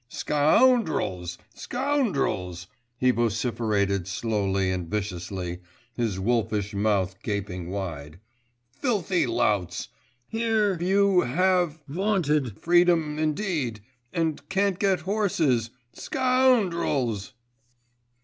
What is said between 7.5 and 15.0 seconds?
wide. 'Filthy louts.... Here you have... vaunted freedom indeed... and can't